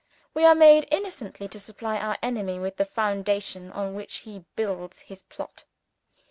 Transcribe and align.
We 0.33 0.45
are 0.45 0.55
made 0.55 0.87
innocently 0.89 1.47
to 1.49 1.59
supply 1.59 1.99
our 1.99 2.17
enemy 2.23 2.57
with 2.57 2.77
the 2.77 2.85
foundation 2.85 3.71
on 3.71 3.93
which 3.93 4.21
he 4.21 4.45
builds 4.55 5.01
his 5.01 5.21
plot. 5.21 5.65